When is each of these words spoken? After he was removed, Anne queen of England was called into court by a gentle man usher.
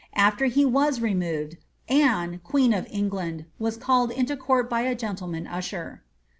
After 0.15 0.45
he 0.45 0.65
was 0.65 0.99
removed, 0.99 1.57
Anne 1.87 2.39
queen 2.43 2.73
of 2.73 2.87
England 2.89 3.45
was 3.59 3.77
called 3.77 4.09
into 4.09 4.35
court 4.35 4.67
by 4.67 4.81
a 4.81 4.95
gentle 4.95 5.27
man 5.27 5.45
usher. 5.45 6.01